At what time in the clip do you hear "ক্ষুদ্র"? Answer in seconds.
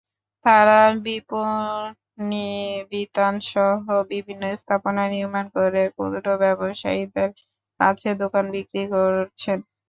5.89-6.27